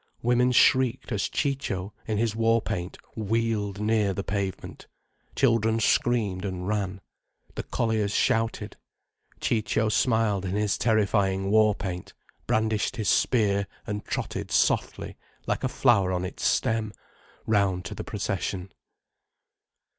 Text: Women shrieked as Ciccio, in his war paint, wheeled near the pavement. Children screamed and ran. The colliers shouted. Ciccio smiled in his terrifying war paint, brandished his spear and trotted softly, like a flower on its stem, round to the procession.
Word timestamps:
Women 0.23 0.51
shrieked 0.51 1.11
as 1.11 1.29
Ciccio, 1.29 1.93
in 2.07 2.17
his 2.17 2.35
war 2.35 2.59
paint, 2.59 2.97
wheeled 3.15 3.79
near 3.79 4.15
the 4.15 4.23
pavement. 4.23 4.87
Children 5.35 5.79
screamed 5.79 6.43
and 6.43 6.67
ran. 6.67 7.01
The 7.53 7.61
colliers 7.61 8.11
shouted. 8.11 8.77
Ciccio 9.39 9.89
smiled 9.89 10.43
in 10.43 10.55
his 10.55 10.75
terrifying 10.79 11.51
war 11.51 11.75
paint, 11.75 12.15
brandished 12.47 12.95
his 12.95 13.09
spear 13.09 13.67
and 13.85 14.03
trotted 14.03 14.49
softly, 14.49 15.17
like 15.45 15.63
a 15.63 15.69
flower 15.69 16.11
on 16.11 16.25
its 16.25 16.43
stem, 16.43 16.93
round 17.45 17.85
to 17.85 17.93
the 17.93 18.03
procession. 18.03 18.71